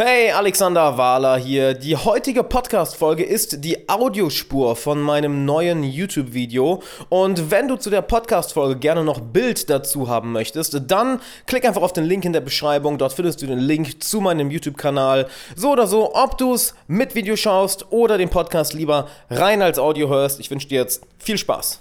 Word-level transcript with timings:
Hey, 0.00 0.30
Alexander 0.30 0.96
Wahler 0.96 1.38
hier. 1.38 1.74
Die 1.74 1.96
heutige 1.96 2.44
Podcast-Folge 2.44 3.24
ist 3.24 3.64
die 3.64 3.88
Audiospur 3.88 4.76
von 4.76 5.02
meinem 5.02 5.44
neuen 5.44 5.82
YouTube-Video. 5.82 6.84
Und 7.08 7.50
wenn 7.50 7.66
du 7.66 7.74
zu 7.74 7.90
der 7.90 8.02
Podcast-Folge 8.02 8.78
gerne 8.78 9.02
noch 9.02 9.18
Bild 9.18 9.68
dazu 9.68 10.08
haben 10.08 10.30
möchtest, 10.30 10.80
dann 10.86 11.18
klick 11.46 11.66
einfach 11.66 11.82
auf 11.82 11.92
den 11.92 12.04
Link 12.04 12.24
in 12.24 12.32
der 12.32 12.42
Beschreibung. 12.42 12.96
Dort 12.96 13.14
findest 13.14 13.42
du 13.42 13.48
den 13.48 13.58
Link 13.58 14.00
zu 14.00 14.20
meinem 14.20 14.52
YouTube-Kanal. 14.52 15.26
So 15.56 15.72
oder 15.72 15.88
so, 15.88 16.14
ob 16.14 16.38
du 16.38 16.54
es 16.54 16.76
mit 16.86 17.16
Video 17.16 17.34
schaust 17.34 17.90
oder 17.90 18.18
den 18.18 18.28
Podcast 18.28 18.74
lieber 18.74 19.08
rein 19.30 19.62
als 19.62 19.80
Audio 19.80 20.08
hörst. 20.08 20.38
Ich 20.38 20.48
wünsche 20.48 20.68
dir 20.68 20.78
jetzt 20.80 21.02
viel 21.18 21.38
Spaß. 21.38 21.80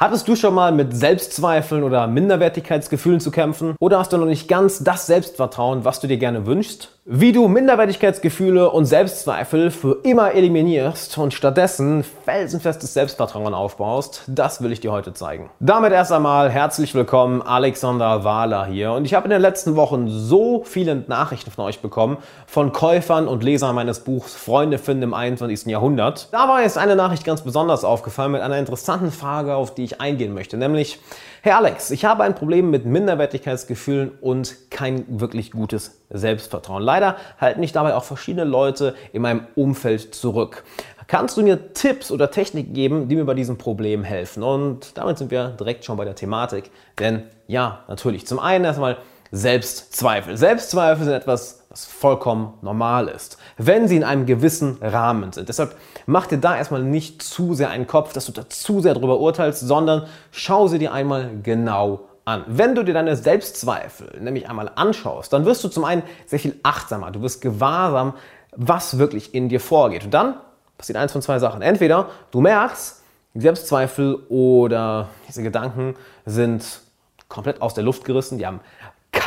Hattest 0.00 0.28
du 0.28 0.36
schon 0.36 0.54
mal 0.54 0.70
mit 0.70 0.96
Selbstzweifeln 0.96 1.82
oder 1.82 2.06
Minderwertigkeitsgefühlen 2.06 3.18
zu 3.18 3.32
kämpfen? 3.32 3.74
Oder 3.80 3.98
hast 3.98 4.12
du 4.12 4.16
noch 4.16 4.26
nicht 4.26 4.46
ganz 4.46 4.78
das 4.84 5.06
Selbstvertrauen, 5.06 5.84
was 5.84 5.98
du 5.98 6.06
dir 6.06 6.18
gerne 6.18 6.46
wünschst? 6.46 6.97
Wie 7.10 7.32
du 7.32 7.48
Minderwertigkeitsgefühle 7.48 8.68
und 8.68 8.84
Selbstzweifel 8.84 9.70
für 9.70 10.00
immer 10.02 10.32
eliminierst 10.32 11.16
und 11.16 11.32
stattdessen 11.32 12.04
felsenfestes 12.04 12.92
Selbstvertrauen 12.92 13.54
aufbaust, 13.54 14.24
das 14.26 14.62
will 14.62 14.72
ich 14.72 14.80
dir 14.80 14.92
heute 14.92 15.14
zeigen. 15.14 15.48
Damit 15.58 15.92
erst 15.92 16.12
einmal 16.12 16.50
herzlich 16.50 16.94
willkommen, 16.94 17.40
Alexander 17.40 18.24
Wahler 18.24 18.66
hier. 18.66 18.92
Und 18.92 19.06
ich 19.06 19.14
habe 19.14 19.24
in 19.24 19.30
den 19.30 19.40
letzten 19.40 19.74
Wochen 19.74 20.10
so 20.10 20.64
viele 20.64 20.96
Nachrichten 20.96 21.50
von 21.50 21.64
euch 21.64 21.80
bekommen, 21.80 22.18
von 22.46 22.72
Käufern 22.72 23.26
und 23.26 23.42
Lesern 23.42 23.74
meines 23.74 24.00
Buchs 24.00 24.34
Freunde 24.34 24.76
finden 24.76 25.04
im 25.04 25.14
21. 25.14 25.64
Jahrhundert. 25.64 26.28
Dabei 26.30 26.64
ist 26.64 26.76
eine 26.76 26.94
Nachricht 26.94 27.24
ganz 27.24 27.40
besonders 27.40 27.84
aufgefallen 27.84 28.32
mit 28.32 28.42
einer 28.42 28.58
interessanten 28.58 29.12
Frage, 29.12 29.54
auf 29.54 29.74
die 29.74 29.84
ich 29.84 30.02
eingehen 30.02 30.34
möchte, 30.34 30.58
nämlich 30.58 30.98
Herr 31.48 31.56
Alex, 31.56 31.90
ich 31.90 32.04
habe 32.04 32.24
ein 32.24 32.34
Problem 32.34 32.68
mit 32.68 32.84
Minderwertigkeitsgefühlen 32.84 34.10
und 34.20 34.70
kein 34.70 35.18
wirklich 35.18 35.50
gutes 35.50 35.98
Selbstvertrauen. 36.10 36.82
Leider 36.82 37.16
halten 37.40 37.60
mich 37.60 37.72
dabei 37.72 37.94
auch 37.94 38.04
verschiedene 38.04 38.44
Leute 38.44 38.94
in 39.14 39.22
meinem 39.22 39.46
Umfeld 39.54 40.14
zurück. 40.14 40.62
Kannst 41.06 41.38
du 41.38 41.42
mir 41.42 41.72
Tipps 41.72 42.10
oder 42.10 42.30
Techniken 42.30 42.74
geben, 42.74 43.08
die 43.08 43.16
mir 43.16 43.24
bei 43.24 43.32
diesem 43.32 43.56
Problem 43.56 44.04
helfen? 44.04 44.42
Und 44.42 44.98
damit 44.98 45.16
sind 45.16 45.30
wir 45.30 45.48
direkt 45.58 45.86
schon 45.86 45.96
bei 45.96 46.04
der 46.04 46.14
Thematik. 46.14 46.70
Denn 46.98 47.22
ja, 47.46 47.82
natürlich, 47.88 48.26
zum 48.26 48.40
einen 48.40 48.66
erstmal 48.66 48.98
Selbstzweifel. 49.30 50.36
Selbstzweifel 50.36 51.04
sind 51.04 51.14
etwas, 51.14 51.64
was 51.68 51.84
vollkommen 51.84 52.54
normal 52.62 53.08
ist, 53.08 53.36
wenn 53.56 53.88
sie 53.88 53.96
in 53.96 54.04
einem 54.04 54.26
gewissen 54.26 54.78
Rahmen 54.80 55.32
sind. 55.32 55.48
Deshalb 55.48 55.76
mach 56.06 56.26
dir 56.26 56.38
da 56.38 56.56
erstmal 56.56 56.82
nicht 56.82 57.22
zu 57.22 57.54
sehr 57.54 57.70
einen 57.70 57.86
Kopf, 57.86 58.12
dass 58.12 58.26
du 58.26 58.32
da 58.32 58.48
zu 58.48 58.80
sehr 58.80 58.94
darüber 58.94 59.20
urteilst, 59.20 59.60
sondern 59.60 60.06
schau 60.30 60.68
sie 60.68 60.78
dir 60.78 60.92
einmal 60.92 61.30
genau 61.42 62.08
an. 62.24 62.44
Wenn 62.46 62.74
du 62.74 62.84
dir 62.84 62.94
deine 62.94 63.16
Selbstzweifel 63.16 64.18
nämlich 64.20 64.48
einmal 64.48 64.70
anschaust, 64.74 65.32
dann 65.32 65.44
wirst 65.44 65.62
du 65.64 65.68
zum 65.68 65.84
einen 65.84 66.02
sehr 66.26 66.38
viel 66.38 66.58
achtsamer, 66.62 67.10
du 67.10 67.22
wirst 67.22 67.42
gewahrsam, 67.42 68.14
was 68.56 68.98
wirklich 68.98 69.34
in 69.34 69.48
dir 69.48 69.60
vorgeht. 69.60 70.04
Und 70.04 70.12
dann 70.12 70.36
passiert 70.78 70.96
eins 70.96 71.12
von 71.12 71.22
zwei 71.22 71.38
Sachen. 71.38 71.60
Entweder 71.60 72.08
du 72.30 72.40
merkst, 72.40 73.02
die 73.34 73.40
Selbstzweifel 73.40 74.22
oder 74.28 75.10
diese 75.28 75.42
Gedanken 75.42 75.96
sind 76.24 76.80
komplett 77.28 77.60
aus 77.60 77.74
der 77.74 77.84
Luft 77.84 78.04
gerissen, 78.04 78.38
die 78.38 78.46
haben 78.46 78.60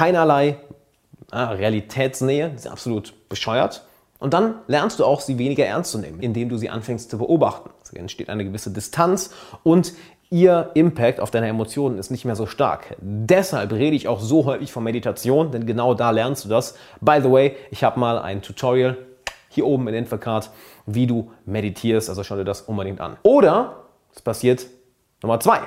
keinerlei 0.02 0.58
äh, 1.32 1.38
Realitätsnähe, 1.38 2.54
sind 2.56 2.72
absolut 2.72 3.14
bescheuert. 3.30 3.86
Und 4.18 4.34
dann 4.34 4.56
lernst 4.66 5.00
du 5.00 5.06
auch, 5.06 5.22
sie 5.22 5.38
weniger 5.38 5.64
ernst 5.64 5.92
zu 5.92 6.00
nehmen, 6.00 6.22
indem 6.22 6.50
du 6.50 6.58
sie 6.58 6.72
anfängst 6.72 7.12
zu 7.12 7.20
beobachten. 7.20 7.70
Es 7.84 7.94
entsteht 7.94 8.28
eine 8.30 8.44
gewisse 8.44 8.72
Distanz 8.72 9.32
und 9.62 9.94
ihr 10.32 10.72
Impact 10.74 11.20
auf 11.20 11.30
deine 11.30 11.50
Emotionen 11.50 12.00
ist 12.00 12.10
nicht 12.10 12.26
mehr 12.26 12.36
so 12.36 12.48
stark. 12.48 12.96
Deshalb 13.00 13.74
rede 13.74 13.96
ich 13.96 14.08
auch 14.08 14.22
so 14.22 14.46
häufig 14.46 14.72
von 14.72 14.84
Meditation, 14.84 15.52
denn 15.52 15.68
genau 15.68 15.94
da 15.94 16.10
lernst 16.10 16.46
du 16.46 16.50
das. 16.50 16.76
By 17.00 17.20
the 17.22 17.32
way, 17.32 17.56
ich 17.70 17.84
habe 17.84 18.00
mal 18.00 18.18
ein 18.18 18.42
Tutorial 18.42 18.98
hier 19.50 19.68
oben 19.68 19.88
in 19.88 19.94
Infocard, 19.94 20.50
wie 20.88 21.06
du 21.06 21.30
meditierst, 21.46 22.10
also 22.10 22.24
schau 22.24 22.38
dir 22.38 22.44
das 22.44 22.62
unbedingt 22.62 23.02
an. 23.02 23.18
Oder 23.22 23.84
es 24.16 24.24
passiert 24.24 24.66
Nummer 25.22 25.40
zwei, 25.40 25.60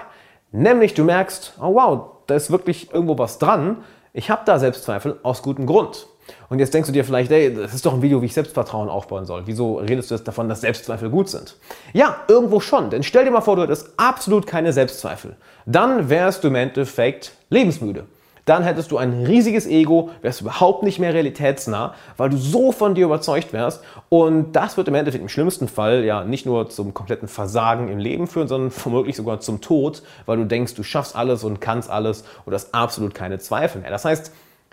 nämlich 0.50 0.94
du 0.94 1.04
merkst, 1.04 1.54
oh 1.60 1.75
wow, 1.75 2.00
da 2.26 2.34
ist 2.34 2.50
wirklich 2.50 2.92
irgendwo 2.92 3.16
was 3.16 3.38
dran 3.38 3.84
ich 4.14 4.30
habe 4.30 4.42
da 4.47 4.58
Selbstzweifel 4.58 5.19
aus 5.22 5.42
gutem 5.42 5.66
Grund. 5.66 6.06
Und 6.48 6.58
jetzt 6.58 6.72
denkst 6.72 6.86
du 6.86 6.92
dir 6.92 7.04
vielleicht, 7.04 7.30
ey, 7.30 7.52
das 7.52 7.75
ist 7.75 7.84
doch 7.84 7.92
ein 7.92 8.00
Video, 8.00 8.22
wie 8.22 8.26
ich 8.26 8.32
Selbstvertrauen 8.32 8.88
aufbauen 8.88 9.26
soll. 9.26 9.42
Wieso 9.44 9.76
redest 9.76 10.10
du 10.10 10.14
jetzt 10.14 10.26
davon, 10.26 10.48
dass 10.48 10.62
Selbstzweifel 10.62 11.10
gut 11.10 11.28
sind? 11.28 11.56
Ja, 11.92 12.22
irgendwo 12.28 12.60
schon. 12.60 12.88
Denn 12.88 13.03
stell 13.03 13.24
dir 13.24 13.30
mal 13.30 13.42
vor, 13.42 13.56
du 13.56 13.62
hättest 13.62 13.91
absolut 13.98 14.47
keine 14.47 14.72
Selbstzweifel. 14.72 15.36
Dann 15.66 16.08
wärst 16.08 16.44
du 16.44 16.48
im 16.48 16.54
Endeffekt 16.54 17.32
lebensmüde 17.50 18.06
dann 18.44 18.62
hättest 18.62 18.91
du 18.91 18.99
ein 18.99 19.25
riesiges 19.25 19.66
Ego, 19.66 20.10
wärst 20.22 20.43
überhaupt 20.43 20.82
nicht 20.82 20.99
mehr 20.99 21.15
realitätsnah, 21.15 21.94
weil 22.16 22.31
du 22.31 22.37
so 22.37 22.72
von 22.72 22.94
dir 22.94 23.06
überzeugt 23.06 23.53
wärst. 23.53 23.82
Und 24.09 24.53
das 24.53 24.77
wird 24.77 24.88
im 24.88 24.94
Endeffekt 24.94 25.22
im 25.22 25.28
schlimmsten 25.28 25.69
Fall 25.69 26.05
ja 26.05 26.25
nicht 26.25 26.44
nur 26.44 26.69
zum 26.69 26.93
kompletten 26.93 27.28
Versagen 27.28 27.88
im 27.88 27.99
Leben 27.99 28.27
führen, 28.27 28.49
sondern 28.49 28.72
womöglich 28.84 29.16
sogar 29.16 29.41
zum 29.41 29.60
Tod, 29.60 30.03
weil 30.27 30.37
du 30.37 30.44
denkst, 30.44 30.75
du 30.75 30.83
schaffst 30.83 31.16
alles 31.16 31.44
und 31.44 31.60
kannst 31.60 31.91
alles 31.91 32.25
und 32.44 32.53
hast 32.53 32.75
absolut 32.75 33.15
keine 33.15 33.38
Zweifel 33.38 33.81
mehr. 33.81 33.91
Das 33.91 34.04
heißt, 34.04 34.33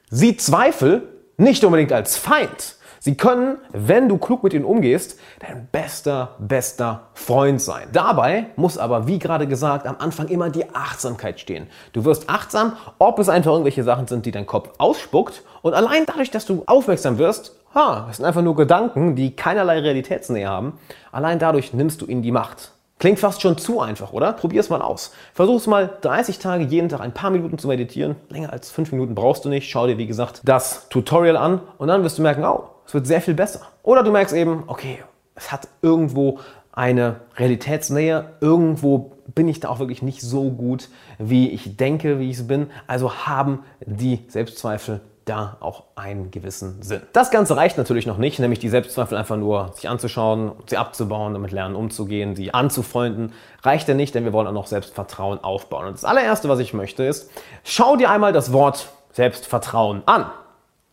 sieh 0.10 0.36
Zweifel 0.36 1.04
nicht 1.38 1.64
unbedingt 1.64 1.94
als 1.94 2.18
Feind, 2.18 2.76
Sie 3.03 3.17
können, 3.17 3.57
wenn 3.72 4.07
du 4.07 4.19
klug 4.19 4.44
mit 4.44 4.53
ihnen 4.53 4.63
umgehst, 4.63 5.19
dein 5.39 5.67
bester, 5.72 6.35
bester 6.38 7.07
Freund 7.16 7.59
sein. 7.59 7.88
Dabei 7.91 8.45
muss 8.57 8.78
aber, 8.78 9.07
wie 9.07 9.17
gerade 9.17 9.47
gesagt, 9.47 9.88
am 9.88 9.95
Anfang 9.97 10.28
immer 10.28 10.51
die 10.51 10.69
Achtsamkeit 10.75 11.39
stehen. 11.39 11.66
Du 11.94 12.06
wirst 12.06 12.29
achtsam, 12.29 12.73
ob 13.00 13.17
es 13.17 13.28
einfach 13.28 13.53
irgendwelche 13.53 13.84
Sachen 13.84 14.06
sind, 14.06 14.28
die 14.28 14.31
dein 14.31 14.45
Kopf 14.45 14.69
ausspuckt. 14.78 15.41
Und 15.63 15.73
allein 15.73 16.06
dadurch, 16.06 16.29
dass 16.29 16.45
du 16.45 16.62
aufmerksam 16.67 17.17
wirst, 17.17 17.56
ha, 17.73 18.06
es 18.12 18.17
sind 18.17 18.25
einfach 18.28 18.44
nur 18.44 18.56
Gedanken, 18.56 19.16
die 19.16 19.35
keinerlei 19.35 19.79
Realitätsnähe 19.79 20.47
haben, 20.47 20.78
allein 21.12 21.39
dadurch 21.39 21.73
nimmst 21.73 22.03
du 22.03 22.06
ihnen 22.06 22.22
die 22.22 22.31
Macht. 22.31 22.72
Klingt 23.01 23.17
fast 23.17 23.41
schon 23.41 23.57
zu 23.57 23.81
einfach, 23.81 24.13
oder? 24.13 24.31
Probier 24.31 24.59
es 24.59 24.69
mal 24.69 24.84
aus. 24.84 25.12
Versuch 25.34 25.56
es 25.56 25.66
mal 25.66 25.89
30 26.01 26.38
Tage 26.38 26.66
jeden 26.66 26.88
Tag 26.88 27.01
ein 27.01 27.16
paar 27.16 27.31
Minuten 27.31 27.57
zu 27.57 27.67
meditieren. 27.67 28.16
Länger 28.29 28.53
als 28.53 28.69
5 28.69 28.91
Minuten 28.91 29.16
brauchst 29.16 29.44
du 29.44 29.50
nicht. 29.50 29.67
Schau 29.72 29.88
dir, 29.88 29.97
wie 29.97 30.06
gesagt, 30.06 30.41
das 30.44 30.88
Tutorial 30.89 31.35
an 31.35 31.62
und 31.79 31.88
dann 31.88 32.03
wirst 32.03 32.19
du 32.19 32.22
merken, 32.22 32.45
oh, 32.45 32.66
es 32.85 32.94
wird 32.94 33.07
sehr 33.07 33.19
viel 33.19 33.34
besser. 33.34 33.62
Oder 33.81 34.03
du 34.03 34.12
merkst 34.12 34.35
eben, 34.35 34.66
okay, 34.67 35.00
es 35.34 35.51
hat 35.51 35.67
irgendwo 35.81 36.41
eine 36.73 37.22
Realitätsnähe, 37.38 38.34
irgendwo 38.39 39.13
bin 39.33 39.47
ich 39.47 39.59
da 39.59 39.69
auch 39.69 39.79
wirklich 39.79 40.03
nicht 40.03 40.22
so 40.22 40.51
gut, 40.51 40.88
wie 41.18 41.50
ich 41.50 41.78
denke, 41.78 42.19
wie 42.19 42.29
ich 42.29 42.38
es 42.38 42.47
bin. 42.47 42.69
Also 42.85 43.25
haben 43.25 43.63
die 43.83 44.25
Selbstzweifel 44.28 45.01
da 45.31 45.58
auch 45.62 45.84
einen 45.96 46.30
gewissen 46.30 46.81
Sinn. 46.84 47.02
Das 47.14 47.31
Ganze 47.31 47.56
reicht 47.56 47.78
natürlich 47.78 48.06
noch 48.06 48.18
nicht, 48.18 48.40
nämlich 48.40 48.59
die 48.59 48.68
Selbstzweifel 48.68 49.18
einfach 49.18 49.38
nur 49.38 49.72
sich 49.74 49.88
anzuschauen, 49.88 50.52
sie 50.68 50.78
abzubauen, 50.78 51.34
damit 51.34 51.52
lernen 51.52 51.75
umzugehen, 51.75 52.36
sie 52.36 52.53
anzufreunden. 52.53 53.34
Reicht 53.64 53.88
ja 53.88 53.94
nicht, 53.94 54.14
denn 54.14 54.25
wir 54.25 54.34
wollen 54.34 54.47
auch 54.47 54.52
noch 54.52 54.68
Selbstvertrauen 54.68 55.42
aufbauen. 55.42 55.88
Und 55.88 55.94
das 55.94 56.06
allererste, 56.06 56.50
was 56.50 56.59
ich 56.59 56.74
möchte, 56.74 57.03
ist, 57.03 57.31
schau 57.64 57.96
dir 57.96 58.12
einmal 58.12 58.34
das 58.34 58.52
Wort 58.52 58.90
Selbstvertrauen 59.14 60.03
an. 60.06 60.30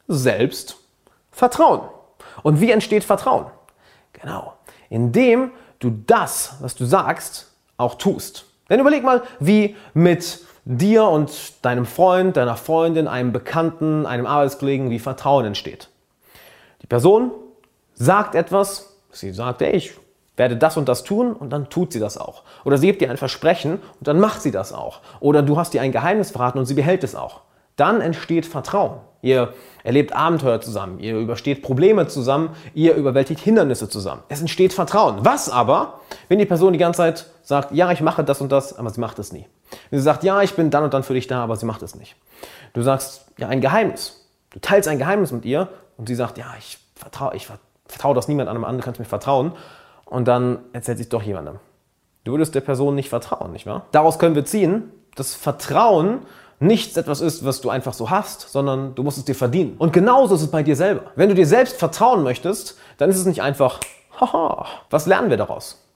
Selbstvertrauen. 0.07 1.81
Und 2.43 2.61
wie 2.61 2.71
entsteht 2.71 3.03
Vertrauen? 3.03 3.47
Genau, 4.13 4.55
indem 4.89 5.51
du 5.81 5.91
das, 6.07 6.55
was 6.61 6.77
du 6.77 6.85
sagst, 6.85 7.53
auch 7.77 7.97
tust. 7.97 8.47
Denn 8.71 8.79
überleg 8.81 9.03
mal, 9.03 9.23
wie 9.41 9.77
mit 9.95 10.41
dir 10.69 11.05
und 11.05 11.33
deinem 11.65 11.87
Freund, 11.87 12.37
deiner 12.37 12.57
Freundin, 12.57 13.09
einem 13.09 13.33
Bekannten, 13.33 14.05
einem 14.05 14.27
Arbeitskollegen, 14.27 14.91
wie 14.91 14.99
Vertrauen 14.99 15.47
entsteht. 15.47 15.89
Die 16.83 16.87
Person 16.87 17.31
sagt 17.95 18.35
etwas, 18.35 18.97
sie 19.11 19.33
sagt, 19.33 19.63
ey, 19.63 19.73
ich 19.73 19.95
werde 20.37 20.57
das 20.57 20.77
und 20.77 20.87
das 20.87 21.05
tun 21.05 21.33
und 21.33 21.51
dann 21.51 21.71
tut 21.71 21.93
sie 21.93 22.01
das 22.01 22.19
auch. 22.19 22.43
Oder 22.65 22.77
sie 22.77 22.87
gibt 22.87 23.01
dir 23.01 23.11
ein 23.11 23.17
Versprechen 23.17 23.81
und 23.99 24.07
dann 24.07 24.21
macht 24.21 24.43
sie 24.43 24.51
das 24.51 24.75
auch. 24.75 25.01
Oder 25.21 25.43
du 25.43 25.57
hast 25.57 25.75
ihr 25.75 25.81
ein 25.81 25.91
Geheimnis 25.91 26.31
verraten 26.31 26.59
und 26.59 26.67
sie 26.67 26.75
behält 26.75 27.03
es 27.03 27.15
auch. 27.15 27.41
Dann 27.77 28.03
entsteht 28.03 28.45
Vertrauen. 28.45 28.99
Ihr 29.23 29.55
erlebt 29.85 30.15
Abenteuer 30.15 30.61
zusammen, 30.61 31.01
ihr 31.01 31.19
übersteht 31.19 31.63
Probleme 31.63 32.07
zusammen, 32.09 32.51
ihr 32.75 32.95
überwältigt 32.95 33.41
Hindernisse 33.41 33.89
zusammen. 33.89 34.23
Es 34.29 34.41
entsteht 34.41 34.75
Vertrauen. 34.75 35.25
Was 35.25 35.49
aber, 35.49 36.01
wenn 36.29 36.39
die 36.39 36.47
Person 36.47 36.75
die 36.75 36.79
ganze 36.79 36.99
Zeit 36.99 37.27
sagt, 37.43 37.73
ja, 37.73 37.91
ich 37.91 38.03
mache 38.03 38.23
das 38.23 38.41
und 38.41 38.53
das, 38.53 38.79
aber 38.79 38.91
sie 38.91 39.01
macht 39.01 39.19
es 39.19 39.33
nie. 39.33 39.47
Sie 39.91 39.99
sagt, 39.99 40.25
ja, 40.25 40.43
ich 40.43 40.55
bin 40.55 40.71
dann 40.71 40.85
und 40.85 40.95
dann 40.95 41.03
für 41.03 41.15
dich 41.15 41.27
da, 41.27 41.43
aber 41.43 41.57
sie 41.57 41.67
macht 41.67 41.83
es 41.83 41.95
nicht. 41.95 42.17
Du 42.73 42.83
sagst, 42.83 43.27
ja, 43.39 43.49
ein 43.49 43.61
Geheimnis. 43.61 44.27
Du 44.51 44.61
teilst 44.61 44.89
ein 44.89 44.99
Geheimnis 44.99 45.33
mit 45.33 45.45
ihr 45.45 45.69
und 45.97 46.09
sie 46.09 46.15
sagt, 46.15 46.39
ja, 46.39 46.47
ich 46.59 46.79
vertraue, 46.95 47.35
ich 47.35 47.49
vertraue 47.87 48.15
das 48.15 48.29
niemand 48.29 48.49
anderem 48.49 48.65
an, 48.65 48.77
du 48.79 48.83
kannst 48.83 49.01
mir 49.01 49.07
vertrauen. 49.07 49.53
Und 50.05 50.27
dann 50.27 50.59
erzählt 50.73 50.99
sich 50.99 51.09
doch 51.09 51.23
jemandem. 51.23 51.57
Du 52.25 52.33
würdest 52.33 52.55
der 52.55 52.61
Person 52.61 52.95
nicht 52.95 53.09
vertrauen, 53.09 53.53
nicht 53.53 53.67
wahr? 53.67 53.87
Daraus 53.93 54.19
können 54.19 54.35
wir 54.35 54.45
ziehen, 54.45 54.91
dass 55.15 55.35
Vertrauen 55.35 56.21
nichts 56.61 56.97
etwas 56.97 57.21
ist, 57.21 57.45
was 57.45 57.61
du 57.61 57.71
einfach 57.71 57.93
so 57.93 58.11
hast, 58.11 58.51
sondern 58.51 58.95
du 58.95 59.03
musst 59.03 59.19
es 59.19 59.25
dir 59.25 59.35
verdienen. 59.35 59.77
Und 59.79 59.93
genauso 59.93 60.35
ist 60.35 60.43
es 60.43 60.51
bei 60.51 60.63
dir 60.63 60.77
selber. 60.77 61.03
Wenn 61.15 61.29
du 61.29 61.35
dir 61.35 61.47
selbst 61.47 61.79
vertrauen 61.79 62.23
möchtest, 62.23 62.77
dann 62.97 63.11
ist 63.11 63.17
es 63.17 63.27
nicht 63.27 63.43
einfach, 63.43 63.81
haha, 64.21 64.67
was 64.91 65.07
lernen 65.07 65.31
wir 65.31 65.37
daraus? 65.37 65.88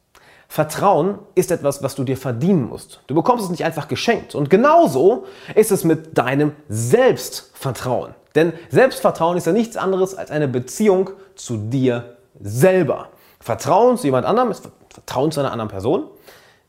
Vertrauen 0.53 1.19
ist 1.35 1.51
etwas, 1.51 1.83
was 1.83 1.95
du 1.95 2.05
dir 2.05 2.19
verdienen 2.19 2.69
musst. 2.69 3.01
Du 3.07 3.15
bekommst 3.15 3.43
es 3.43 3.51
nicht 3.51 3.65
einfach 3.65 3.89
geschenkt. 3.89 4.35
Und 4.35 4.51
genauso 4.51 5.25
ist 5.55 5.73
es 5.73 5.83
mit 5.83 6.19
deinem 6.19 6.53
Selbstvertrauen. 6.69 8.15
Denn 8.35 8.53
Selbstvertrauen 8.69 9.39
ist 9.39 9.47
ja 9.47 9.55
nichts 9.55 9.79
anderes 9.79 10.15
als 10.15 10.31
eine 10.31 10.49
Beziehung 10.49 11.09
zu 11.37 11.57
dir 11.57 12.19
selber. 12.39 13.09
Vertrauen 13.41 13.97
zu 13.97 14.05
jemand 14.05 14.27
anderem 14.27 14.51
ist 14.51 14.69
Vertrauen 14.91 15.33
zu 15.33 15.41
einer 15.41 15.53
anderen 15.53 15.71
Person. 15.71 16.09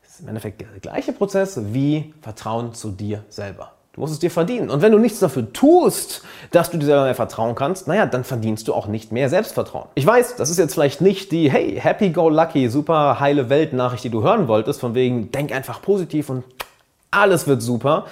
Das 0.02 0.14
ist 0.14 0.20
im 0.20 0.28
Endeffekt 0.28 0.62
der 0.62 0.68
gleiche 0.80 1.12
Prozess 1.12 1.60
wie 1.62 2.14
Vertrauen 2.22 2.72
zu 2.72 2.90
dir 2.90 3.22
selber. 3.28 3.73
Du 3.94 4.00
musst 4.00 4.12
es 4.12 4.18
dir 4.18 4.30
verdienen. 4.30 4.70
Und 4.70 4.82
wenn 4.82 4.90
du 4.90 4.98
nichts 4.98 5.20
dafür 5.20 5.52
tust, 5.52 6.22
dass 6.50 6.68
du 6.68 6.78
dir 6.78 6.86
selber 6.86 7.04
mehr 7.04 7.14
vertrauen 7.14 7.54
kannst, 7.54 7.86
naja, 7.86 8.06
dann 8.06 8.24
verdienst 8.24 8.66
du 8.66 8.74
auch 8.74 8.88
nicht 8.88 9.12
mehr 9.12 9.28
Selbstvertrauen. 9.28 9.86
Ich 9.94 10.04
weiß, 10.04 10.34
das 10.34 10.50
ist 10.50 10.58
jetzt 10.58 10.74
vielleicht 10.74 11.00
nicht 11.00 11.30
die, 11.30 11.48
hey, 11.48 11.78
happy 11.80 12.10
go 12.10 12.28
lucky, 12.28 12.68
super 12.68 13.20
heile 13.20 13.48
Welt-Nachricht, 13.50 14.02
die 14.02 14.10
du 14.10 14.24
hören 14.24 14.48
wolltest, 14.48 14.80
von 14.80 14.96
wegen, 14.96 15.30
denk 15.30 15.52
einfach 15.52 15.80
positiv 15.80 16.28
und 16.28 16.42
alles 17.12 17.46
wird 17.46 17.62
super. 17.62 18.06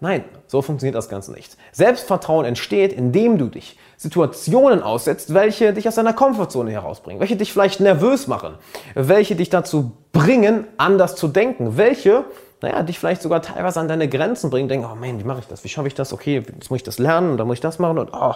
Nein, 0.00 0.24
so 0.48 0.62
funktioniert 0.62 0.96
das 0.96 1.08
Ganze 1.08 1.30
nicht. 1.30 1.56
Selbstvertrauen 1.70 2.44
entsteht, 2.44 2.92
indem 2.92 3.38
du 3.38 3.46
dich 3.46 3.78
Situationen 3.98 4.82
aussetzt, 4.82 5.32
welche 5.32 5.72
dich 5.72 5.86
aus 5.86 5.94
deiner 5.94 6.14
Komfortzone 6.14 6.72
herausbringen, 6.72 7.20
welche 7.20 7.36
dich 7.36 7.52
vielleicht 7.52 7.78
nervös 7.78 8.26
machen, 8.26 8.54
welche 8.94 9.36
dich 9.36 9.50
dazu 9.50 9.92
bringen, 10.12 10.66
anders 10.76 11.14
zu 11.14 11.28
denken, 11.28 11.76
welche 11.76 12.24
naja, 12.62 12.82
dich 12.82 12.98
vielleicht 12.98 13.22
sogar 13.22 13.40
teilweise 13.42 13.80
an 13.80 13.88
deine 13.88 14.08
Grenzen 14.08 14.50
bringen, 14.50 14.68
denken, 14.68 14.86
oh 14.90 14.94
Mann, 14.94 15.18
wie 15.18 15.24
mache 15.24 15.40
ich 15.40 15.46
das? 15.46 15.64
Wie 15.64 15.68
schaffe 15.68 15.88
ich 15.88 15.94
das? 15.94 16.12
Okay, 16.12 16.44
jetzt 16.46 16.70
muss 16.70 16.78
ich 16.78 16.82
das 16.82 16.98
lernen 16.98 17.30
und 17.30 17.36
dann 17.38 17.46
muss 17.46 17.54
ich 17.54 17.60
das 17.60 17.78
machen 17.78 17.98
und 17.98 18.10
oh, 18.12 18.34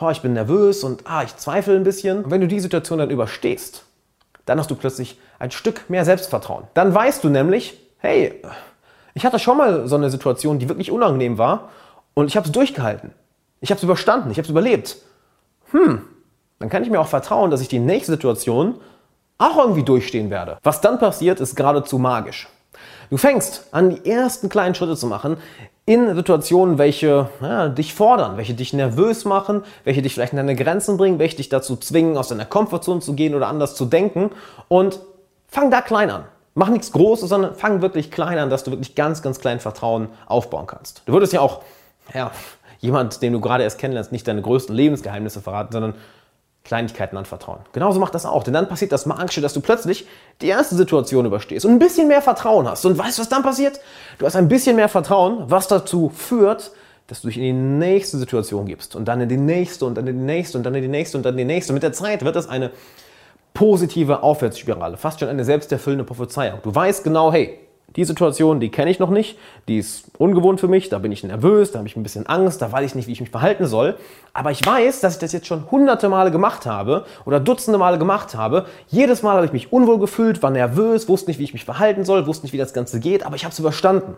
oh, 0.00 0.10
ich 0.10 0.22
bin 0.22 0.32
nervös 0.32 0.84
und 0.84 1.02
ah, 1.06 1.22
ich 1.22 1.36
zweifle 1.36 1.74
ein 1.74 1.84
bisschen. 1.84 2.24
Und 2.24 2.30
wenn 2.30 2.40
du 2.40 2.46
die 2.46 2.60
Situation 2.60 2.98
dann 2.98 3.10
überstehst, 3.10 3.84
dann 4.46 4.58
hast 4.58 4.70
du 4.70 4.76
plötzlich 4.76 5.18
ein 5.38 5.50
Stück 5.50 5.88
mehr 5.90 6.04
Selbstvertrauen. 6.04 6.64
Dann 6.74 6.94
weißt 6.94 7.24
du 7.24 7.30
nämlich, 7.30 7.78
hey, 7.98 8.40
ich 9.14 9.24
hatte 9.24 9.38
schon 9.38 9.58
mal 9.58 9.88
so 9.88 9.96
eine 9.96 10.10
Situation, 10.10 10.58
die 10.58 10.68
wirklich 10.68 10.90
unangenehm 10.90 11.38
war 11.38 11.70
und 12.14 12.26
ich 12.26 12.36
habe 12.36 12.46
es 12.46 12.52
durchgehalten. 12.52 13.12
Ich 13.60 13.70
habe 13.70 13.78
es 13.78 13.82
überstanden, 13.82 14.30
ich 14.30 14.36
habe 14.36 14.44
es 14.44 14.50
überlebt. 14.50 14.96
Hm, 15.70 16.02
dann 16.58 16.68
kann 16.68 16.82
ich 16.82 16.90
mir 16.90 17.00
auch 17.00 17.08
vertrauen, 17.08 17.50
dass 17.50 17.60
ich 17.60 17.68
die 17.68 17.78
nächste 17.78 18.12
Situation 18.12 18.76
auch 19.38 19.58
irgendwie 19.58 19.82
durchstehen 19.82 20.30
werde. 20.30 20.58
Was 20.62 20.80
dann 20.80 20.98
passiert, 20.98 21.40
ist 21.40 21.56
geradezu 21.56 21.98
magisch. 21.98 22.48
Du 23.10 23.16
fängst 23.16 23.68
an, 23.72 23.90
die 23.90 24.10
ersten 24.10 24.48
kleinen 24.48 24.74
Schritte 24.74 24.96
zu 24.96 25.06
machen 25.06 25.36
in 25.86 26.14
Situationen, 26.14 26.78
welche 26.78 27.28
ja, 27.42 27.68
dich 27.68 27.94
fordern, 27.94 28.36
welche 28.36 28.54
dich 28.54 28.72
nervös 28.72 29.24
machen, 29.24 29.62
welche 29.84 30.00
dich 30.00 30.14
vielleicht 30.14 30.32
an 30.32 30.38
deine 30.38 30.56
Grenzen 30.56 30.96
bringen, 30.96 31.18
welche 31.18 31.36
dich 31.36 31.50
dazu 31.50 31.76
zwingen, 31.76 32.16
aus 32.16 32.28
deiner 32.28 32.46
Komfortzone 32.46 33.00
zu 33.00 33.14
gehen 33.14 33.34
oder 33.34 33.48
anders 33.48 33.74
zu 33.74 33.84
denken. 33.84 34.30
Und 34.68 35.00
fang 35.48 35.70
da 35.70 35.82
klein 35.82 36.10
an. 36.10 36.24
Mach 36.54 36.68
nichts 36.68 36.92
Großes, 36.92 37.28
sondern 37.28 37.54
fang 37.54 37.82
wirklich 37.82 38.10
klein 38.10 38.38
an, 38.38 38.48
dass 38.48 38.64
du 38.64 38.70
wirklich 38.70 38.94
ganz, 38.94 39.22
ganz 39.22 39.40
klein 39.40 39.60
Vertrauen 39.60 40.08
aufbauen 40.26 40.66
kannst. 40.66 41.02
Du 41.04 41.12
würdest 41.12 41.32
ja 41.32 41.40
auch, 41.40 41.62
ja, 42.14 42.30
jemand, 42.80 43.22
den 43.22 43.32
du 43.32 43.40
gerade 43.40 43.64
erst 43.64 43.78
kennenlernst, 43.78 44.12
nicht 44.12 44.28
deine 44.28 44.40
größten 44.40 44.74
Lebensgeheimnisse 44.74 45.40
verraten, 45.40 45.72
sondern 45.72 45.94
Kleinigkeiten 46.64 47.18
anvertrauen. 47.18 47.60
Genauso 47.72 48.00
macht 48.00 48.14
das 48.14 48.24
auch, 48.24 48.42
denn 48.42 48.54
dann 48.54 48.68
passiert 48.68 48.90
das 48.90 49.04
Magische, 49.04 49.42
dass 49.42 49.52
du 49.52 49.60
plötzlich 49.60 50.06
die 50.40 50.48
erste 50.48 50.74
Situation 50.74 51.26
überstehst 51.26 51.66
und 51.66 51.72
ein 51.72 51.78
bisschen 51.78 52.08
mehr 52.08 52.22
Vertrauen 52.22 52.66
hast. 52.66 52.86
Und 52.86 52.96
weißt 52.96 53.18
du, 53.18 53.22
was 53.22 53.28
dann 53.28 53.42
passiert? 53.42 53.80
Du 54.18 54.24
hast 54.24 54.34
ein 54.34 54.48
bisschen 54.48 54.76
mehr 54.76 54.88
Vertrauen, 54.88 55.44
was 55.48 55.68
dazu 55.68 56.08
führt, 56.08 56.72
dass 57.06 57.20
du 57.20 57.28
dich 57.28 57.36
in 57.36 57.42
die 57.42 57.52
nächste 57.52 58.16
Situation 58.16 58.64
gibst 58.64 58.96
und 58.96 59.06
dann 59.06 59.20
in 59.20 59.28
die 59.28 59.36
nächste 59.36 59.84
und 59.84 59.94
dann 59.94 60.06
in 60.06 60.16
die 60.16 60.24
nächste 60.24 60.56
und 60.56 60.64
dann 60.64 60.74
in 60.74 60.82
die 60.82 60.88
nächste 60.88 61.18
und 61.18 61.26
dann 61.26 61.34
in 61.34 61.38
die 61.38 61.44
nächste. 61.44 61.72
Und 61.72 61.74
mit 61.74 61.82
der 61.82 61.92
Zeit 61.92 62.24
wird 62.24 62.34
das 62.34 62.48
eine 62.48 62.70
positive 63.52 64.22
Aufwärtsspirale, 64.22 64.96
fast 64.96 65.20
schon 65.20 65.28
eine 65.28 65.44
selbsterfüllende 65.44 66.04
Prophezeiung. 66.04 66.60
Du 66.62 66.74
weißt 66.74 67.04
genau, 67.04 67.30
hey, 67.30 67.58
die 67.96 68.04
Situation, 68.04 68.58
die 68.58 68.70
kenne 68.70 68.90
ich 68.90 68.98
noch 68.98 69.10
nicht, 69.10 69.38
die 69.68 69.78
ist 69.78 70.10
ungewohnt 70.18 70.58
für 70.58 70.66
mich, 70.66 70.88
da 70.88 70.98
bin 70.98 71.12
ich 71.12 71.22
nervös, 71.22 71.70
da 71.70 71.78
habe 71.78 71.88
ich 71.88 71.96
ein 71.96 72.02
bisschen 72.02 72.26
Angst, 72.26 72.60
da 72.60 72.72
weiß 72.72 72.86
ich 72.86 72.94
nicht, 72.94 73.06
wie 73.06 73.12
ich 73.12 73.20
mich 73.20 73.30
verhalten 73.30 73.66
soll. 73.66 73.96
Aber 74.32 74.50
ich 74.50 74.64
weiß, 74.64 75.00
dass 75.00 75.14
ich 75.14 75.20
das 75.20 75.32
jetzt 75.32 75.46
schon 75.46 75.70
hunderte 75.70 76.08
Male 76.08 76.32
gemacht 76.32 76.66
habe 76.66 77.04
oder 77.24 77.38
dutzende 77.38 77.78
Male 77.78 77.98
gemacht 77.98 78.34
habe. 78.34 78.66
Jedes 78.88 79.22
Mal 79.22 79.36
habe 79.36 79.46
ich 79.46 79.52
mich 79.52 79.72
unwohl 79.72 79.98
gefühlt, 79.98 80.42
war 80.42 80.50
nervös, 80.50 81.08
wusste 81.08 81.30
nicht, 81.30 81.38
wie 81.38 81.44
ich 81.44 81.52
mich 81.52 81.64
verhalten 81.64 82.04
soll, 82.04 82.26
wusste 82.26 82.46
nicht, 82.46 82.52
wie 82.52 82.58
das 82.58 82.72
Ganze 82.72 82.98
geht, 82.98 83.24
aber 83.24 83.36
ich 83.36 83.44
habe 83.44 83.52
es 83.52 83.58
überstanden. 83.58 84.16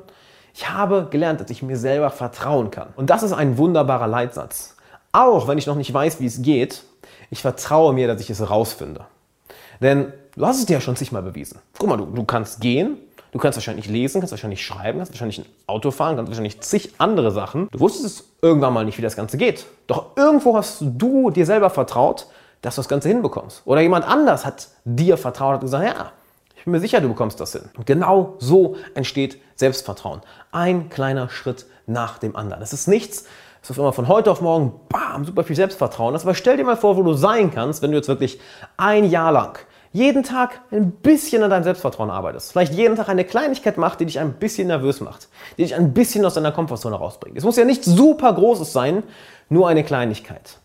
Ich 0.54 0.70
habe 0.70 1.08
gelernt, 1.10 1.42
dass 1.42 1.50
ich 1.50 1.62
mir 1.62 1.76
selber 1.76 2.08
vertrauen 2.08 2.70
kann. 2.70 2.88
Und 2.96 3.10
das 3.10 3.22
ist 3.22 3.34
ein 3.34 3.58
wunderbarer 3.58 4.06
Leitsatz. 4.06 4.76
Auch 5.12 5.48
wenn 5.48 5.58
ich 5.58 5.66
noch 5.66 5.76
nicht 5.76 5.92
weiß, 5.92 6.18
wie 6.18 6.26
es 6.26 6.40
geht, 6.40 6.82
ich 7.30 7.42
vertraue 7.42 7.92
mir, 7.92 8.06
dass 8.06 8.22
ich 8.22 8.30
es 8.30 8.48
rausfinde. 8.48 9.02
Denn 9.82 10.14
du 10.34 10.46
hast 10.46 10.58
es 10.58 10.66
dir 10.66 10.74
ja 10.74 10.80
schon 10.80 10.96
zigmal 10.96 11.22
bewiesen. 11.22 11.58
Guck 11.78 11.88
mal, 11.90 11.98
du, 11.98 12.06
du 12.06 12.24
kannst 12.24 12.60
gehen, 12.60 12.96
Du 13.36 13.42
kannst 13.42 13.58
wahrscheinlich 13.58 13.86
lesen, 13.86 14.22
kannst 14.22 14.32
wahrscheinlich 14.32 14.64
schreiben, 14.64 14.96
kannst 14.96 15.12
wahrscheinlich 15.12 15.40
ein 15.40 15.46
Auto 15.66 15.90
fahren, 15.90 16.16
kannst 16.16 16.30
wahrscheinlich 16.30 16.58
zig 16.62 16.94
andere 16.96 17.30
Sachen. 17.30 17.68
Du 17.70 17.80
wusstest 17.80 18.06
es 18.06 18.24
irgendwann 18.40 18.72
mal 18.72 18.86
nicht, 18.86 18.96
wie 18.96 19.02
das 19.02 19.14
Ganze 19.14 19.36
geht. 19.36 19.66
Doch 19.88 20.16
irgendwo 20.16 20.56
hast 20.56 20.78
du 20.80 21.30
dir 21.30 21.44
selber 21.44 21.68
vertraut, 21.68 22.28
dass 22.62 22.76
du 22.76 22.78
das 22.78 22.88
Ganze 22.88 23.08
hinbekommst. 23.08 23.60
Oder 23.66 23.82
jemand 23.82 24.08
anders 24.08 24.46
hat 24.46 24.68
dir 24.86 25.18
vertraut 25.18 25.56
und 25.56 25.60
gesagt, 25.60 25.84
ja, 25.84 26.12
ich 26.56 26.64
bin 26.64 26.72
mir 26.72 26.80
sicher, 26.80 27.02
du 27.02 27.08
bekommst 27.08 27.38
das 27.38 27.52
hin. 27.52 27.68
Und 27.76 27.84
genau 27.84 28.36
so 28.38 28.76
entsteht 28.94 29.38
Selbstvertrauen. 29.54 30.22
Ein 30.50 30.88
kleiner 30.88 31.28
Schritt 31.28 31.66
nach 31.84 32.16
dem 32.16 32.36
anderen. 32.36 32.60
Das 32.60 32.72
ist 32.72 32.88
nichts, 32.88 33.26
es 33.60 33.68
ist 33.68 33.76
immer 33.76 33.92
von 33.92 34.08
heute 34.08 34.30
auf 34.30 34.40
morgen, 34.40 34.80
bam, 34.88 35.26
super 35.26 35.44
viel 35.44 35.56
Selbstvertrauen. 35.56 36.14
Das, 36.14 36.22
aber 36.22 36.34
stell 36.34 36.56
dir 36.56 36.64
mal 36.64 36.78
vor, 36.78 36.96
wo 36.96 37.02
du 37.02 37.12
sein 37.12 37.50
kannst, 37.50 37.82
wenn 37.82 37.90
du 37.90 37.98
jetzt 37.98 38.08
wirklich 38.08 38.40
ein 38.78 39.04
Jahr 39.04 39.30
lang 39.30 39.58
jeden 39.96 40.22
Tag 40.22 40.60
ein 40.70 40.90
bisschen 40.90 41.42
an 41.42 41.50
deinem 41.50 41.64
Selbstvertrauen 41.64 42.10
arbeitest, 42.10 42.52
vielleicht 42.52 42.74
jeden 42.74 42.96
Tag 42.96 43.08
eine 43.08 43.24
Kleinigkeit 43.24 43.78
macht, 43.78 43.98
die 44.00 44.06
dich 44.06 44.20
ein 44.20 44.34
bisschen 44.34 44.68
nervös 44.68 45.00
macht, 45.00 45.28
die 45.56 45.62
dich 45.62 45.74
ein 45.74 45.94
bisschen 45.94 46.24
aus 46.26 46.34
deiner 46.34 46.52
Komfortzone 46.52 46.96
rausbringt. 46.96 47.36
Es 47.36 47.44
muss 47.44 47.56
ja 47.56 47.64
nichts 47.64 47.86
super 47.86 48.32
Großes 48.34 48.72
sein, 48.72 49.02
nur 49.48 49.68
eine 49.68 49.84
Kleinigkeit. 49.84 50.58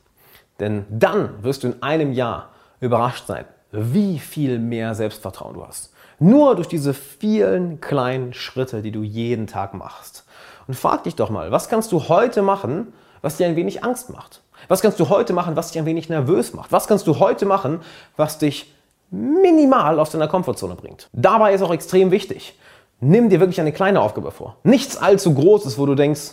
Denn 0.60 0.86
dann 0.90 1.44
wirst 1.44 1.64
du 1.64 1.68
in 1.68 1.82
einem 1.82 2.12
Jahr 2.12 2.50
überrascht 2.82 3.26
sein, 3.26 3.46
wie 3.72 4.20
viel 4.20 4.60
mehr 4.60 4.96
Selbstvertrauen 4.96 5.54
du 5.54 5.66
hast. 5.66 5.94
Nur 6.20 6.56
durch 6.56 6.68
diese 6.68 6.94
vielen 6.94 7.80
kleinen 7.80 8.34
Schritte, 8.34 8.82
die 8.82 8.92
du 8.92 9.02
jeden 9.02 9.48
Tag 9.48 9.74
machst. 9.74 10.26
Und 10.68 10.74
frag 10.74 11.06
dich 11.06 11.16
doch 11.16 11.30
mal, 11.30 11.52
was 11.52 11.70
kannst 11.70 11.94
du 11.94 12.10
heute 12.10 12.42
machen, 12.42 12.94
was 13.22 13.38
dir 13.38 13.48
ein 13.48 13.56
wenig 13.56 13.84
Angst 13.84 14.10
macht? 14.10 14.42
Was 14.68 14.82
kannst 14.82 15.00
du 15.00 15.10
heute 15.10 15.32
machen, 15.32 15.56
was 15.56 15.72
dich 15.72 15.80
ein 15.80 15.86
wenig 15.86 16.10
nervös 16.10 16.54
macht? 16.54 16.72
Was 16.72 16.88
kannst 16.88 17.08
du 17.08 17.20
heute 17.20 17.46
machen, 17.46 17.80
was 18.18 18.38
dich 18.38 18.72
minimal 19.12 20.00
aus 20.00 20.10
deiner 20.10 20.28
Komfortzone 20.28 20.76
bringt. 20.76 21.10
Dabei 21.14 21.54
ist 21.54 21.62
auch 21.62 21.74
extrem 21.74 22.12
wichtig, 22.12 22.58
nimm 23.02 23.30
dir 23.30 23.40
wirklich 23.40 23.60
eine 23.60 23.74
kleine 23.74 24.02
Aufgabe 24.02 24.32
vor. 24.32 24.58
Nichts 24.64 24.98
allzu 24.98 25.34
Großes, 25.34 25.78
wo 25.78 25.86
du 25.86 25.96
denkst, 25.96 26.32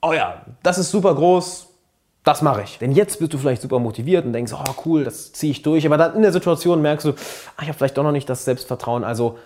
oh 0.00 0.12
ja, 0.12 0.42
das 0.62 0.78
ist 0.78 0.90
super 0.90 1.14
groß, 1.14 1.68
das 2.24 2.42
mache 2.42 2.62
ich. 2.62 2.78
Denn 2.78 2.92
jetzt 2.92 3.18
bist 3.18 3.34
du 3.34 3.38
vielleicht 3.38 3.62
super 3.62 3.78
motiviert 3.78 4.24
und 4.24 4.32
denkst, 4.32 4.52
oh 4.54 4.74
cool, 4.86 5.04
das 5.04 5.32
ziehe 5.32 5.50
ich 5.50 5.62
durch. 5.62 5.86
Aber 5.86 5.98
dann 5.98 6.14
in 6.16 6.22
der 6.22 6.32
Situation 6.32 6.80
merkst 6.80 7.06
du, 7.06 7.10
ah, 7.10 7.62
ich 7.62 7.68
habe 7.68 7.74
vielleicht 7.74 7.98
doch 7.98 8.02
noch 8.02 8.12
nicht 8.12 8.28
das 8.28 8.44
Selbstvertrauen. 8.44 9.04
Also 9.04 9.38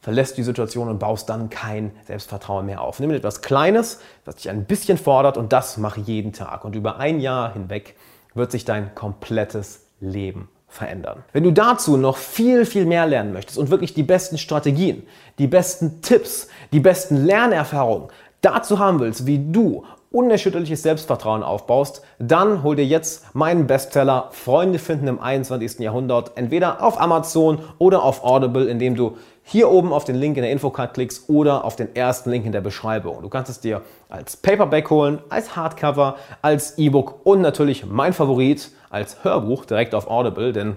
verlässt 0.00 0.36
die 0.36 0.42
Situation 0.42 0.88
und 0.88 0.98
baust 0.98 1.28
dann 1.28 1.48
kein 1.48 1.92
Selbstvertrauen 2.06 2.66
mehr 2.66 2.82
auf. 2.82 3.00
Nimm 3.00 3.10
etwas 3.10 3.40
Kleines, 3.40 4.00
das 4.24 4.36
dich 4.36 4.50
ein 4.50 4.66
bisschen 4.66 4.98
fordert 4.98 5.36
und 5.36 5.52
das 5.52 5.78
mach 5.78 5.96
jeden 5.96 6.32
Tag. 6.32 6.64
Und 6.64 6.76
über 6.76 6.98
ein 6.98 7.18
Jahr 7.20 7.52
hinweg 7.52 7.96
wird 8.34 8.52
sich 8.52 8.64
dein 8.64 8.94
komplettes 8.94 9.86
Leben 10.00 10.48
verändern. 10.68 11.24
Wenn 11.32 11.44
du 11.44 11.52
dazu 11.52 11.96
noch 11.96 12.16
viel, 12.16 12.66
viel 12.66 12.84
mehr 12.84 13.06
lernen 13.06 13.32
möchtest 13.32 13.58
und 13.58 13.70
wirklich 13.70 13.94
die 13.94 14.02
besten 14.02 14.38
Strategien, 14.38 15.06
die 15.38 15.46
besten 15.46 16.02
Tipps, 16.02 16.48
die 16.72 16.80
besten 16.80 17.24
Lernerfahrungen 17.24 18.08
dazu 18.42 18.78
haben 18.78 19.00
willst, 19.00 19.26
wie 19.26 19.50
du 19.50 19.84
unerschütterliches 20.10 20.82
Selbstvertrauen 20.82 21.42
aufbaust, 21.42 22.02
dann 22.18 22.62
hol 22.62 22.76
dir 22.76 22.86
jetzt 22.86 23.34
meinen 23.34 23.66
Bestseller 23.66 24.28
Freunde 24.30 24.78
finden 24.78 25.06
im 25.06 25.20
21. 25.20 25.80
Jahrhundert 25.80 26.32
entweder 26.36 26.82
auf 26.82 27.00
Amazon 27.00 27.60
oder 27.78 28.02
auf 28.02 28.24
Audible, 28.24 28.66
indem 28.66 28.94
du 28.94 29.16
hier 29.50 29.70
oben 29.70 29.94
auf 29.94 30.04
den 30.04 30.14
Link 30.14 30.36
in 30.36 30.42
der 30.42 30.52
Infocard 30.52 30.92
klickst 30.92 31.30
oder 31.30 31.64
auf 31.64 31.74
den 31.74 31.96
ersten 31.96 32.30
Link 32.30 32.44
in 32.44 32.52
der 32.52 32.60
Beschreibung. 32.60 33.22
Du 33.22 33.30
kannst 33.30 33.50
es 33.50 33.60
dir 33.60 33.80
als 34.10 34.36
Paperback 34.36 34.90
holen, 34.90 35.20
als 35.30 35.56
Hardcover, 35.56 36.16
als 36.42 36.76
E-Book 36.76 37.24
und 37.24 37.40
natürlich 37.40 37.86
mein 37.86 38.12
Favorit 38.12 38.70
als 38.90 39.24
Hörbuch 39.24 39.64
direkt 39.64 39.94
auf 39.94 40.06
Audible, 40.06 40.52
denn 40.52 40.76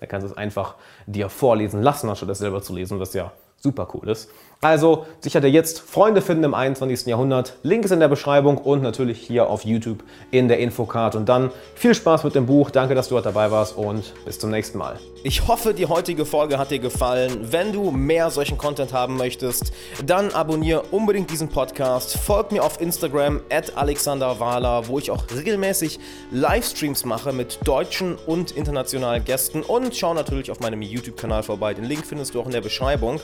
da 0.00 0.06
kannst 0.06 0.26
du 0.26 0.32
es 0.32 0.36
einfach 0.36 0.74
dir 1.06 1.28
vorlesen 1.28 1.82
lassen, 1.82 2.08
anstatt 2.08 2.30
es 2.30 2.38
selber 2.38 2.62
zu 2.62 2.74
lesen, 2.74 2.98
was 2.98 3.14
ja 3.14 3.30
super 3.60 3.88
cool 3.94 4.08
ist. 4.08 4.30
Also 4.62 5.06
sicher 5.20 5.40
dir 5.40 5.48
jetzt 5.48 5.80
Freunde 5.80 6.20
finden 6.20 6.44
im 6.44 6.52
21. 6.52 7.06
Jahrhundert. 7.06 7.54
Link 7.62 7.86
ist 7.86 7.92
in 7.92 8.00
der 8.00 8.08
Beschreibung 8.08 8.58
und 8.58 8.82
natürlich 8.82 9.18
hier 9.18 9.48
auf 9.48 9.64
YouTube 9.64 10.04
in 10.30 10.48
der 10.48 10.58
Infocard. 10.58 11.14
Und 11.14 11.30
dann 11.30 11.50
viel 11.74 11.94
Spaß 11.94 12.24
mit 12.24 12.34
dem 12.34 12.44
Buch. 12.44 12.70
Danke, 12.70 12.94
dass 12.94 13.08
du 13.08 13.14
heute 13.14 13.24
dabei 13.24 13.50
warst 13.50 13.74
und 13.78 14.12
bis 14.26 14.38
zum 14.38 14.50
nächsten 14.50 14.76
Mal. 14.76 14.98
Ich 15.22 15.48
hoffe, 15.48 15.72
die 15.72 15.86
heutige 15.86 16.26
Folge 16.26 16.58
hat 16.58 16.70
dir 16.70 16.78
gefallen. 16.78 17.48
Wenn 17.50 17.72
du 17.72 17.90
mehr 17.90 18.30
solchen 18.30 18.58
Content 18.58 18.92
haben 18.92 19.16
möchtest, 19.16 19.72
dann 20.04 20.30
abonniere 20.32 20.82
unbedingt 20.90 21.30
diesen 21.30 21.48
Podcast. 21.48 22.18
Folg 22.18 22.52
mir 22.52 22.62
auf 22.62 22.82
Instagram 22.82 23.40
at 23.50 23.78
alexanderwahler, 23.78 24.88
wo 24.88 24.98
ich 24.98 25.10
auch 25.10 25.24
regelmäßig 25.34 25.98
Livestreams 26.32 27.06
mache 27.06 27.32
mit 27.32 27.60
deutschen 27.64 28.16
und 28.26 28.50
internationalen 28.50 29.24
Gästen. 29.24 29.62
Und 29.62 29.96
schau 29.96 30.12
natürlich 30.12 30.50
auf 30.50 30.60
meinem 30.60 30.82
YouTube-Kanal 30.82 31.42
vorbei. 31.42 31.72
Den 31.72 31.84
Link 31.84 32.04
findest 32.04 32.34
du 32.34 32.40
auch 32.42 32.46
in 32.46 32.52
der 32.52 32.60
Beschreibung. 32.60 33.20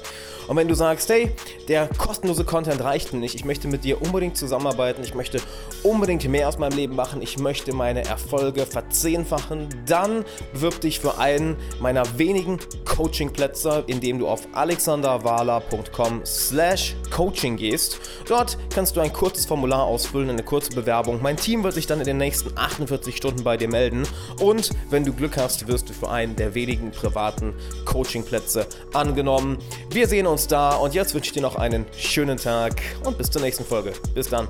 Und 0.47 0.57
wenn 0.57 0.69
du 0.69 0.75
sagst, 0.75 1.09
hey, 1.09 1.31
der 1.69 1.89
kostenlose 1.99 2.45
Content 2.45 2.83
reicht 2.83 3.13
mir 3.13 3.19
nicht, 3.19 3.35
ich 3.35 3.45
möchte 3.45 3.69
mit 3.69 3.85
dir 3.85 4.01
unbedingt 4.03 4.37
zusammenarbeiten, 4.37 5.03
ich 5.03 5.15
möchte 5.15 5.41
unbedingt 5.83 6.27
mehr 6.29 6.49
aus 6.49 6.59
meinem 6.59 6.77
Leben 6.77 6.95
machen, 6.95 7.23
ich 7.23 7.39
möchte 7.39 7.75
meine 7.75 8.05
Erfolge 8.05 8.67
verzehnfachen, 8.67 9.69
dann 9.87 10.25
bewirb 10.53 10.81
dich 10.81 11.01
für 11.01 11.19
einen 11.19 11.57
meiner 11.81 12.19
wenigen 12.19 12.59
Coachingplätze, 12.85 13.85
indem 13.87 14.19
du 14.19 14.29
auf 14.29 14.47
alexanderwala.com 14.53 16.23
slash 16.25 16.95
coaching 17.11 17.57
gehst. 17.57 18.01
Dort 18.27 18.59
kannst 18.75 18.97
du 18.97 19.01
ein 19.01 19.13
kurzes 19.13 19.47
Formular 19.47 19.85
ausfüllen, 19.85 20.31
eine 20.31 20.43
kurze 20.43 20.71
Bewerbung. 20.71 21.21
Mein 21.23 21.37
Team 21.37 21.63
wird 21.63 21.75
sich 21.75 21.87
dann 21.87 22.01
in 22.01 22.07
den 22.07 22.19
nächsten 22.19 22.57
48 22.57 23.17
Stunden 23.17 23.45
bei 23.45 23.57
dir 23.57 23.69
melden 23.69 24.05
und 24.41 24.71
wenn 24.91 25.05
du 25.05 25.13
Glück 25.13 25.37
hast, 25.37 25.67
wirst 25.69 25.89
du 25.89 25.93
für 25.93 26.11
einen 26.11 26.37
der 26.37 26.55
wenigen 26.55 26.91
privaten 26.91 27.55
Coachingplätze 27.85 28.67
angenommen. 28.93 29.59
Wir 29.91 30.09
sehen 30.17 30.27
uns 30.27 30.47
da 30.47 30.77
und 30.77 30.95
jetzt 30.95 31.13
wünsche 31.15 31.29
ich 31.29 31.33
dir 31.35 31.43
noch 31.43 31.57
einen 31.57 31.85
schönen 31.95 32.39
Tag 32.39 32.81
und 33.05 33.19
bis 33.19 33.31
zur 33.31 33.43
nächsten 33.43 33.67
Folge. 33.67 33.93
Bis 34.15 34.31
dann. 34.31 34.49